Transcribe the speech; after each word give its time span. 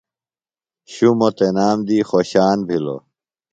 شُمو 0.93 1.29
تنام 1.37 1.77
دیۡ 1.87 2.03
خوشان 2.09 2.57
بھِلوۡ۔ 2.67 3.01